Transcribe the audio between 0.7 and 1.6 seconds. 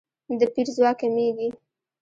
ځواک کمیږي.